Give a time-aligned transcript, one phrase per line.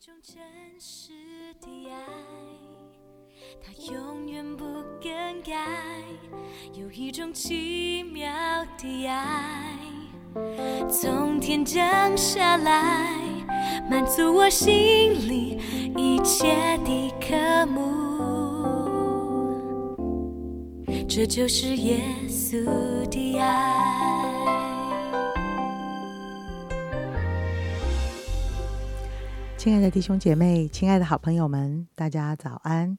[0.00, 0.36] 种真
[0.78, 1.10] 实
[1.60, 1.96] 的爱，
[3.60, 4.64] 它永远不
[5.02, 5.66] 更改。
[6.72, 8.30] 有一种奇妙
[8.78, 9.76] 的爱，
[10.88, 13.12] 从天降下来，
[13.90, 14.68] 满足我心
[15.28, 15.58] 里
[15.96, 17.82] 一切的渴慕。
[21.08, 22.64] 这就是耶稣
[23.08, 23.77] 的爱。
[29.58, 32.96] 亲爱的弟兄姐妹，亲爱的好朋友们，大家早安！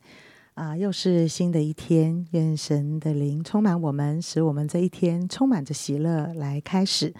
[0.55, 7.14] 啊，又是新的一天，愿神的灵充满我们，使我们这一天充满着喜乐来开始。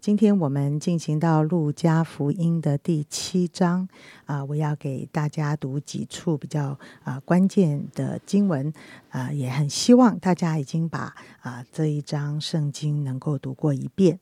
[0.00, 3.86] 今天我们进行到路加福音的第七章
[4.24, 8.72] 啊，我要给大家读几处比较啊关键的经文
[9.10, 14.18] 啊，也很希望大家已经把啊这一章圣经能够读过一遍。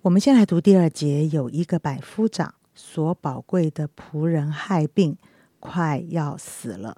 [0.00, 2.54] 我们先来读第二节，有一个百夫长。
[2.82, 5.18] 所宝贵的仆人害病，
[5.60, 6.96] 快要死了。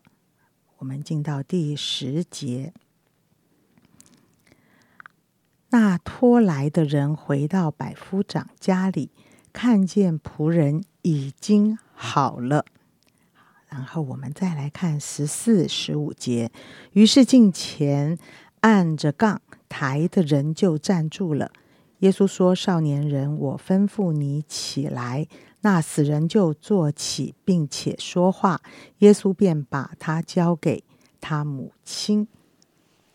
[0.79, 2.73] 我们进到第十节，
[5.71, 9.11] 那拖来的人回到百夫长家里，
[9.53, 12.65] 看见仆人已经好了。
[13.69, 16.53] 然后我们再来看十四、十五节，
[16.93, 18.17] 于是近前
[18.61, 21.51] 按着杠抬的人就站住了。
[21.99, 25.27] 耶稣说：“少年人，我吩咐你起来。”
[25.63, 28.61] 那死人就坐起，并且说话，
[28.99, 30.85] 耶稣便把他交给
[31.21, 32.29] 他母亲。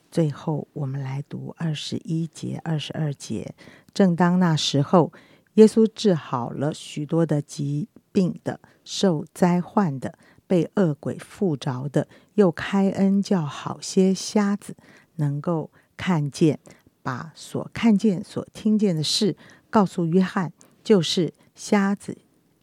[0.09, 3.54] 最后，我们来读二十一节、二十二节。
[3.94, 5.12] 正当那时候，
[5.56, 10.17] 耶稣治好了许多的疾病的、受灾患的、
[10.48, 14.76] 被恶鬼附着的，又开恩叫好些瞎子
[15.17, 16.59] 能够看见，
[17.04, 19.36] 把所看见、所听见的事
[19.70, 22.17] 告诉约翰，就是瞎子。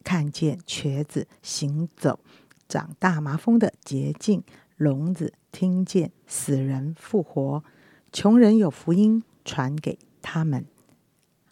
[0.04, 2.20] 看见瘸子行走，
[2.68, 4.44] 长大麻风的捷径，
[4.76, 7.64] 聋子听见，死人复活，
[8.12, 10.66] 穷人有福音传给他们，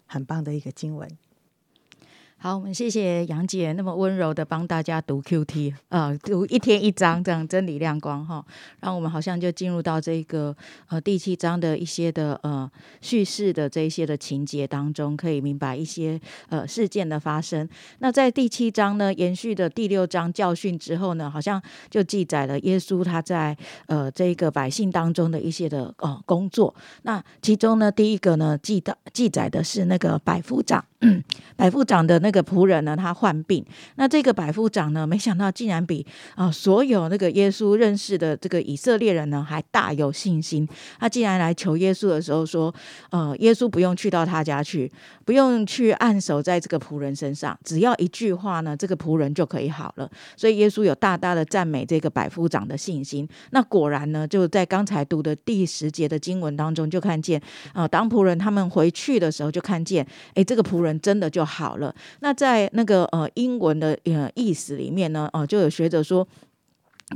[0.05, 1.09] 很棒的一个经文。
[2.43, 8.45] 好，我们谢谢杨姐那么温柔的帮大家读 Q T，呃，读一天一章这样真理亮光哈，
[8.81, 10.53] 让我们好像就进入到这个
[10.89, 17.65] 呃第七章的一些的呃叙事的这一些的情节当中，可以明白一些呃事件的发生。
[17.99, 26.75] 那在第七章呢，延续的第六章教训之后呢，好像就记载了耶稣他在呃这个百姓当中的一些的呃工作。
[27.03, 30.83] 那其中呢，第一个呢记的记载的是那个百夫长。
[31.55, 33.63] 百夫长的那个仆人呢，他患病。
[33.95, 36.05] 那这个百夫长呢，没想到竟然比
[36.35, 40.67] 啊所有那个耶稣认识的这个以色列人呢还大有信心。
[40.99, 42.73] 他竟然来求耶稣的时候说
[43.11, 44.91] ：“呃，耶稣不用去到他家去，
[45.25, 53.27] 不用去按手在这个仆人身上，只要一句话呢，这个仆人就可以好了。”所以耶稣有大大的赞美这个百夫长的信心。
[53.51, 57.41] 那果然呢，就在刚才读的第十节的经文当中，就看见
[57.73, 60.92] 啊，当仆人他们回去的时候，就看见哎，这个仆人。
[60.99, 61.93] 真的就好了。
[62.19, 66.27] 那在那个呃英文的呃意思里面呢，哦，就有学者说，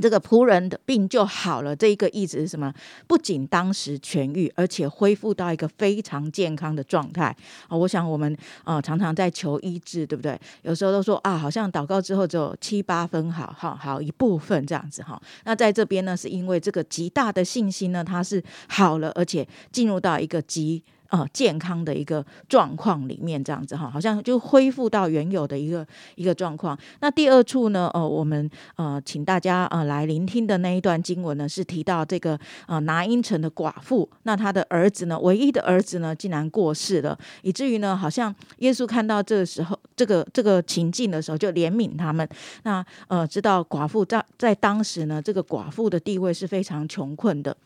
[0.00, 1.74] 这个仆人的病就好了。
[1.74, 2.72] 这一个意思是什么？
[3.06, 7.34] 不仅当时痊愈，而且恢复到一个非常健康的状态
[7.66, 7.76] 啊！
[7.76, 10.38] 我想我们啊常常在求医治，对不对？
[10.62, 15.20] 有时候都说啊，好像祷告之后只有七八分好，好好一部分这样子哈。
[15.44, 20.84] 那在这边呢，是因为这个极大的信心呢，它是好了，而且进入到一个极。
[21.08, 25.86] 呃，健康的一个状况里面，这样子哈，好像就恢复到原有的一个
[26.16, 26.78] 一个状况。
[27.00, 42.28] 那第二处呢，呃，我们呃，请大家呃来聆听的那一段经文呢，是提到这个呃拿因城的寡妇，那他的儿子呢，唯一的儿子呢，竟然过世了，以至于呢，好像耶稣看到这个时候这个这个情境的时候，就怜悯他们。
[42.64, 47.56] 那呃，知道寡妇在在当时呢，这个寡妇的地位是非常穷困的。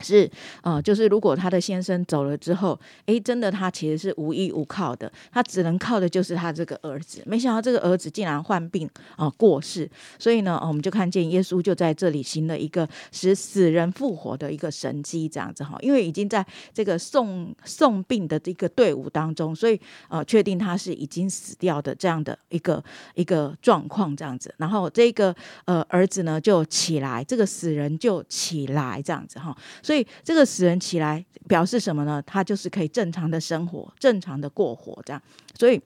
[0.00, 0.30] 是，
[0.62, 7.22] 呃，就是如果他的先生走了之后，哎，真的他其实是无依无靠的，他只能靠的就是他这个儿子。
[7.24, 15.78] 没想到这个儿子竟然患病啊过世，所以呢，我们就看见耶稣就在这里行了一个使死人复活的一个神迹，这样子哈。
[15.80, 16.44] 因为已经在
[16.74, 22.84] 这个送送病的这个队伍当中，所以呃，确定他是已经死掉的这样的一个
[23.14, 24.54] 一个状况，这样子。
[24.58, 25.34] 然后这个
[25.64, 29.56] 呃儿子呢就起来，这个死人就起来，这样子哈。
[29.86, 32.20] 所以这个死人起来表示什么呢？
[32.26, 35.22] 他就是可以正常的生活，正常的过活这样。
[35.56, 35.80] 所以。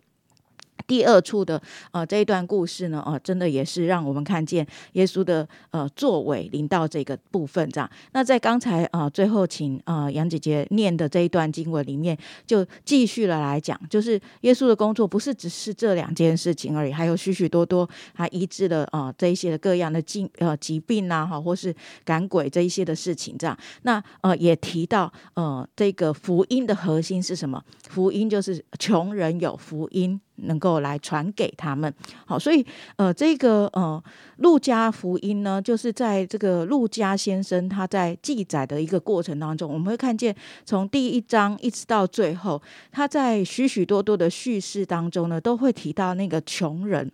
[0.90, 7.88] 第二处的呃这一段故事呢，呃，真的也是让我们看见耶稣的呃作为临到这个部分这样。
[8.10, 21.72] 那在刚才啊最后请啊杨姐姐念的这一段经文里面，就继续了来讲，就是耶稣的工作不是只是这两件事情而已，还有许许多多他医治了啊这一些的各样的疾呃疾病呐哈，或是
[22.04, 23.56] 赶鬼这一些的事情这样。
[23.82, 27.62] 那呃也提到呃这个福音的核心是什么？
[27.88, 30.20] 福音就是穷人有福音。
[30.44, 31.92] 能够来传给他们，
[32.26, 32.64] 好，所以
[32.96, 34.02] 呃，这个呃，
[34.36, 40.34] 路加福音呢，就是在这个路加先生他在记载的一个过程当中，我们会看见
[40.64, 42.60] 从第一章一直到最后，
[42.90, 47.10] 他在许许多多的叙事当中呢，都会提到那个穷人。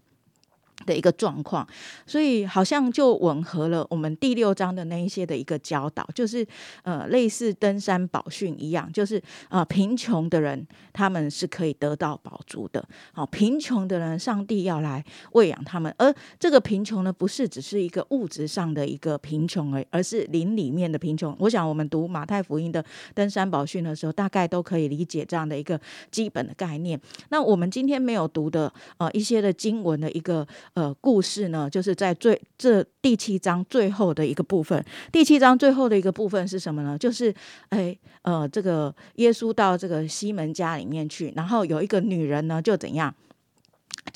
[0.86, 1.66] 的一个状况，
[2.06, 6.46] 所以好像就吻合了我们第六章的那一些的一个教导，就是
[6.84, 21.36] 呃类似登山宝训一样，就是啊贫穷的人他们是可以得到宝珠的，好贫穷的人上帝要来喂养他们，而这个贫穷呢不是只是一个物质上的一个贫穷而已，而是灵里面的贫穷。
[21.40, 25.80] 我想我们读马太福音的登山宝训的时候，大概都可以理解这样的一个
[26.10, 27.00] 基本的概念。
[27.30, 30.46] 那我们今天没有读的呃一些的经文的一个。
[30.76, 34.84] 呃，故事呢，就是在最这第七章最后的一个部分。
[35.10, 36.98] 第七章最后的一个部分是什么呢？
[36.98, 37.34] 就是
[37.70, 43.14] 哎，呃，这个耶稣到这个西门家里面去，然后有一个女人呢，就怎样，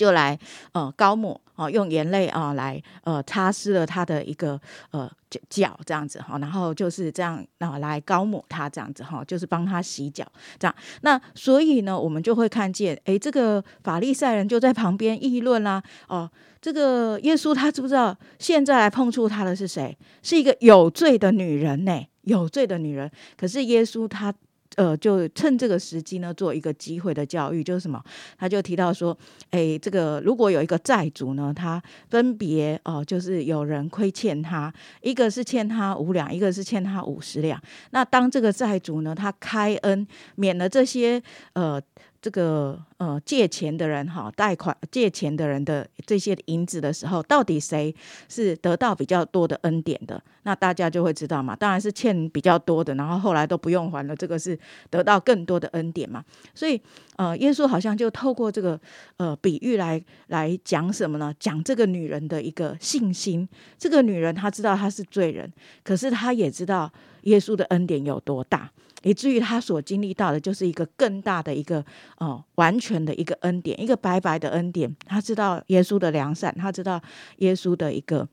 [0.00, 0.38] 就来
[0.72, 1.38] 呃高抹。
[1.56, 4.58] 哦，用眼泪啊来呃擦拭了他的一个
[4.92, 10.24] 呃脚脚这样子哈，然后就是这样啊来高抹他这样子哈，就是帮他洗脚
[10.58, 10.74] 这样。
[11.02, 15.82] 那所以呢，我们就会看见，哎，这个法利赛人就在旁边议论啦。
[16.08, 16.30] 哦，
[16.62, 19.94] 这个耶稣他知不知道现在来碰触他的是谁？
[20.22, 22.06] 是一个有罪的女人呢？
[22.22, 23.10] 有罪的女人。
[23.36, 24.32] 可是耶稣他。
[24.76, 28.02] 呃，就趁这个时机呢，做一个机会的教育，就是什么？
[28.38, 29.16] 他就提到说，
[29.50, 34.72] 哎，这个如果有一个债主呢，他分别哦，就是有人亏欠他，
[35.02, 37.60] 一个是欠他五两，一个是欠他五十两。
[37.90, 40.06] 那当这个债主呢，他开恩
[40.36, 41.22] 免了这些
[41.54, 41.80] 呃。
[42.22, 47.94] 这个呃借钱的人哈，贷款借钱的人的这些银子的时候，到底谁
[48.28, 50.22] 是得到比较多的恩典的？
[50.42, 51.56] 那大家就会知道嘛。
[51.56, 54.58] 当然是欠比较多的，然后后来都不用还了，这个是
[54.90, 56.24] 得到更多的恩典嘛。
[56.54, 56.80] 所以
[57.20, 58.80] 呃，耶稣好像就透过这个
[59.18, 61.34] 呃比喻来来讲什么呢？
[61.38, 63.46] 讲这个女人的一个信心。
[63.76, 65.52] 这个女人她知道她是罪人，
[65.84, 66.90] 可是她也知道
[67.24, 68.70] 耶稣的恩典有多大。
[69.02, 71.84] 以至于她所经历到的，就是一个更大的一个
[72.16, 74.90] 哦，完全的一个恩典，一个白白的恩典。
[75.04, 76.98] 她知道耶稣的良善，她知道
[77.36, 78.26] 耶稣的一个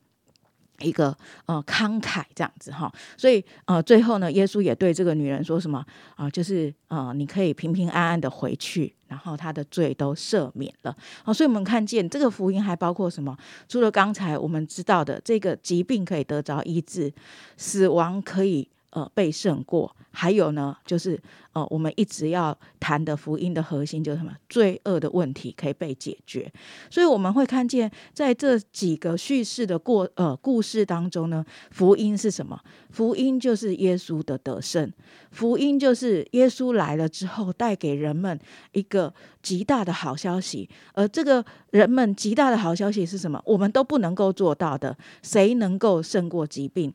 [0.80, 1.16] 一个
[1.46, 2.92] 呃慷慨这样子哈。
[3.16, 5.84] 所以呃，最后呢，耶稣也对这个女人说什么
[6.16, 6.28] 啊？
[6.30, 10.96] 就是呃，你可以平平安安的回去，然后他的罪都赦免了。
[11.22, 13.36] 好，所以我们看见这个福音还包括什么？
[13.68, 17.12] 除了刚才我们知道的这个疾病可以得着医治，
[17.56, 18.68] 死亡可以。
[18.90, 21.16] 呃，被胜过，还有呢，就是
[21.52, 24.32] 呃，我们一直要谈的福音的核心就是什么？
[24.48, 26.52] 罪恶的问题可以被解决。
[26.90, 32.60] 所以我们会看见，在这几个叙事的过呃故事当中呢，福音是什么？
[32.90, 34.92] 福音就是耶稣的得胜，
[35.30, 38.36] 福音就是耶稣来了之后带给人们
[38.72, 40.68] 一个极大的好消息。
[40.94, 43.40] 而这个人们极大的好消息是什么？
[43.46, 44.98] 我们都不能够做到的。
[45.22, 46.92] 谁能够胜过疾病？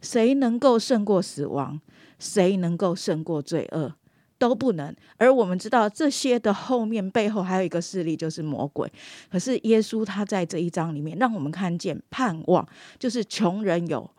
[0.00, 1.80] 谁能够胜过死亡？
[2.18, 3.94] 谁能够胜过罪恶？
[4.38, 4.94] 都不能。
[5.16, 8.86] 而我们知道这些的后面背后还有一个势力，就是魔鬼。
[9.30, 12.68] 可是耶稣他在这一章里面，让我们看见盼望，
[12.98, 14.10] 就是穷人有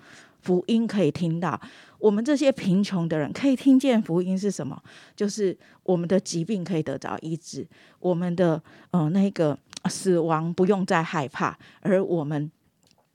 [0.42, 1.62] 福音可以听到。
[2.00, 4.82] 我们这些贫穷的人可以听见福音是什么？
[5.16, 7.68] 就是我们的疾病可以得着医治，
[8.00, 12.52] 我们的呃那个死亡不用再害怕，而我们。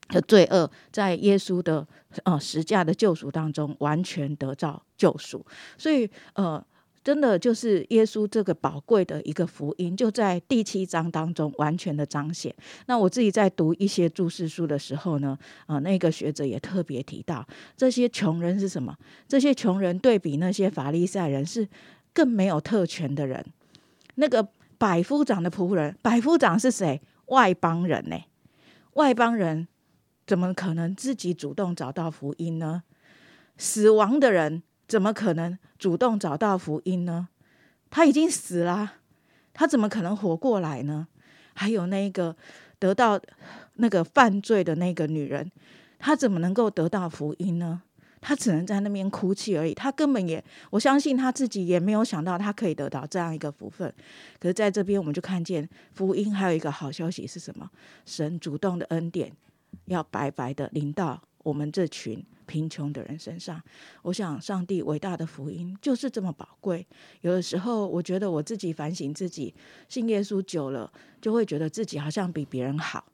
[0.08, 1.86] 的罪恶在耶稣的
[2.24, 5.44] 呃十架的救赎当中完全得到救赎，
[5.78, 6.62] 所以呃
[7.02, 12.54] 真的就是耶稣这个宝贵的一个福音，就在第七章当中完全的彰显。
[12.86, 17.44] 那我自己在读一些注释书的时候呢，啊那个学者也特别提到，
[17.76, 18.96] 这些穷人是什么？
[19.26, 21.66] 这些穷人对比那些法利赛人是
[22.12, 23.44] 更没有特权的人。
[24.14, 24.46] 那个
[24.78, 27.00] 百夫长的仆人，百夫长是谁？
[27.26, 28.16] 外邦人呢？
[28.92, 29.66] 外邦人。
[30.26, 32.82] 怎么可能自己主动找到福音呢？
[33.56, 37.28] 死亡的人怎么可能主动找到福音呢？
[37.90, 38.94] 他已经死了，
[39.52, 41.08] 他怎么可能活过来呢？
[41.54, 42.34] 还有那个
[42.78, 43.20] 得到
[43.74, 45.52] 那个犯罪的那个女人，
[45.98, 47.82] 她怎么能够得到福音呢？
[48.20, 49.74] 她只能在那边哭泣而已。
[49.74, 53.92] 她根本也，我相信她自己也没有想到她可以得到这样一个福分。
[54.40, 57.70] 可是在这边，我们就看见福音还有一个好消息是什么？
[58.06, 59.30] 神主动的恩典
[59.86, 63.62] 要白白的淋到我们这群贫穷的人身上。
[64.02, 66.86] 我想，上帝伟大的福音就是这么宝贵。
[67.22, 69.54] 有的时候，我觉得我自己反省自己，
[69.88, 73.04] 信耶稣久了，就会觉得自己好像比别人好。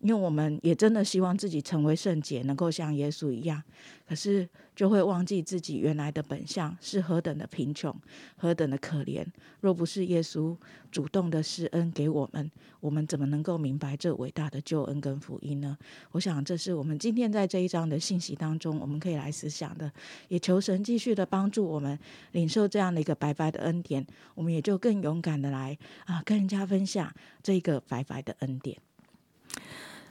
[0.00, 3.62] 因为我们也真的希望自己成为圣洁，能够像耶稣一样，
[4.06, 7.94] 可是就会忘记自己原来的本相是何等的贫穷，
[8.36, 9.24] 何等的可怜。
[9.60, 10.54] 若不是耶稣
[10.92, 12.50] 主动的施恩给我们，
[12.80, 15.76] 我们怎么能够明白这伟大的救恩跟福音呢？
[16.12, 19.90] 我想这是我们今天在这一章的信息当中，我们可以来思想的。
[20.28, 21.98] 也求神继续的帮助我们
[22.32, 27.10] 领受这样的一个白白的恩典，我们也就更勇敢的来啊，跟人家分享
[27.42, 28.76] 这一个白白的恩典。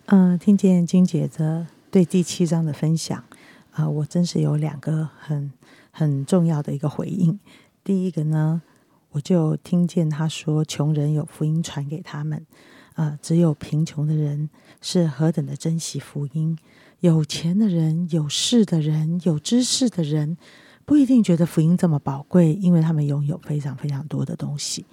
[0.08, 3.24] 嗯，听见金姐的对第七章的分享，
[3.72, 5.52] 啊，我真是有两个很
[5.90, 7.40] 很重要的一个回应。
[7.84, 8.62] 第一个呢，
[9.10, 12.46] 我就听见他说，穷人有福音传给他们，
[12.94, 14.48] 啊，只有贫穷的人
[14.80, 16.56] 是何等的珍惜福音。
[17.00, 20.38] 有钱的人、有势的人、有知识的人，
[20.86, 24.86] 不一定觉得福音这么宝贵，因为他们拥有非常非常多的东西。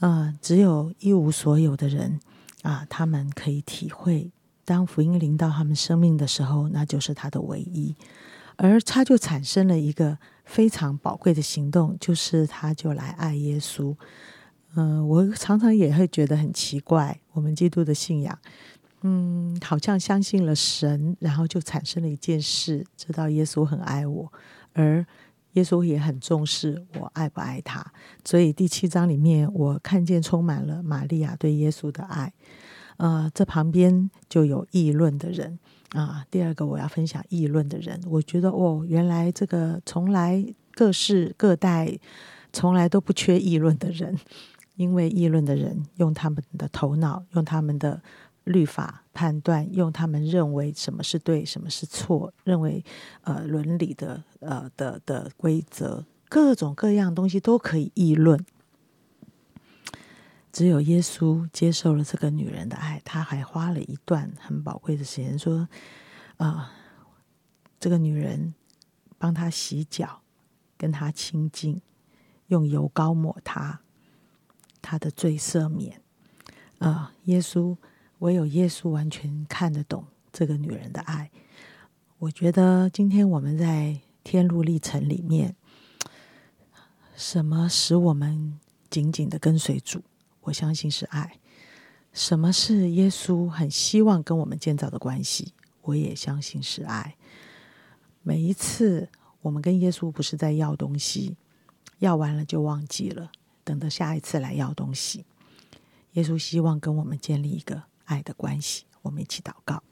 [0.00, 2.18] 啊，只有一无所有的人。
[2.64, 4.32] 啊，他们可以体会，
[4.64, 7.94] 当福音临到他们生命的时候，那就是他的唯一，
[8.56, 10.16] 而他就产生了一个
[10.46, 13.94] 非常宝贵的行动，就是他就来爱耶稣。
[14.76, 18.38] 嗯，我常常也会觉得很奇怪，我们基督的信仰，
[19.02, 24.32] 嗯，好像相信了神，然后就产生了一件事，知道耶稣很爱我，
[24.72, 25.04] 而
[25.54, 27.84] 耶稣也很重视我爱不爱他。
[28.24, 32.32] 所以第七章里面，我看见充满了玛利亚对耶稣的爱。
[32.96, 35.58] 呃，这旁边就有议论的人
[35.90, 36.24] 啊。
[36.30, 41.98] 第二个我要分享议论的人，我觉得哦，原来这个从来各世各代
[42.52, 44.16] 从来都不缺议论的人，
[44.76, 48.00] 因为议论的人用他们的头脑，用他们的
[48.44, 52.84] 律法判断，用他们认为什么是对，什么是错，认为
[53.22, 58.44] 呃伦理的呃的的规则，各种各样东西都可以议论。
[60.52, 65.68] 只有耶稣接受了这个女人的爱，他还花了一段很宝贵的时间说
[66.38, 66.72] ：“啊，
[67.80, 68.54] 这个女人
[69.18, 70.20] 帮他洗脚，
[70.78, 71.82] 跟他亲近，
[72.46, 73.80] 用油膏抹他，
[74.80, 76.00] 他的罪赦免。”
[76.78, 77.76] 啊，耶稣
[78.24, 80.02] 唯有耶稣完全看得懂
[80.32, 81.30] 这个女人的爱。
[82.16, 85.54] 我觉得今天我们在天路历程里面，
[87.14, 90.00] 什么使我们紧紧的跟随主？
[90.40, 91.38] 我相信是爱。
[92.14, 95.52] 什么是耶稣很希望跟我们建造的关系？
[95.82, 97.16] 我也相信是爱。
[98.22, 99.10] 每一次
[99.42, 101.36] 我们跟耶稣不是在要东西，
[101.98, 103.30] 要完了就忘记了，
[103.64, 105.26] 等到下一次来要东西。
[106.12, 108.84] 耶稣希望跟我们建立一个爱的关系。
[109.02, 109.82] 我们一起祷告。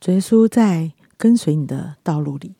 [0.00, 2.54] 主耶稣在跟随你的道路里。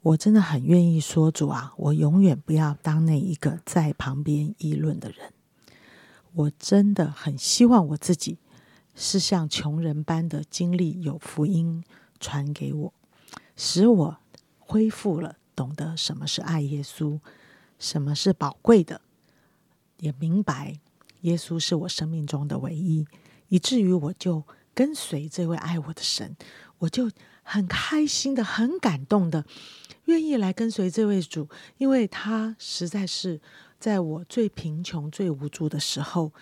[0.00, 5.32] 我真的很愿意说，主啊，我永远不要当那一个在旁边议论的人。
[6.32, 8.38] 我真的很希望我自己
[8.94, 11.84] 是像穷人般的经历，有福音
[12.20, 12.94] 传给我，
[13.56, 14.18] 使我
[14.58, 17.18] 恢复了懂得什么是爱耶稣，
[17.78, 19.02] 什么是宝贵的，
[19.98, 20.78] 也明白
[21.22, 23.06] 耶稣是我生命中的唯一，
[23.48, 24.44] 以至于我就
[24.74, 26.36] 跟随这位爱我的神，
[26.78, 27.10] 我就
[27.42, 29.44] 很开心的、很感动的。
[30.04, 33.40] 愿意来跟随这位主，因为他实在是
[33.78, 36.32] 在我最贫穷、最无助的时候，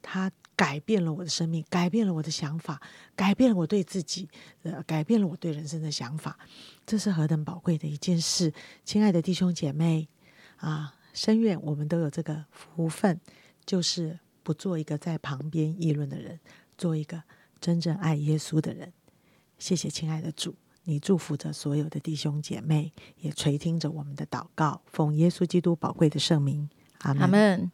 [0.00, 2.80] 他改变了我的生命，改变了我的想法，
[3.14, 4.28] 改变了我对自己，
[4.64, 6.36] 呃，改变了我对人生的想法。
[6.84, 8.52] 这是何等宝贵的一件事！
[8.84, 10.08] 亲爱的弟兄姐妹
[10.56, 13.20] 啊，深愿我们都有这个福分，
[13.64, 16.40] 就是不做一个在旁边议论的人，
[16.76, 17.22] 做一个
[17.60, 18.92] 真正爱耶稣的人。
[19.58, 20.54] 谢谢，亲爱的主。
[20.84, 26.68] 你祝福着所有的弟兄姐妹，也垂听着我们的祷告，奉耶稣基督宝贵的圣名，
[26.98, 27.70] 阿门。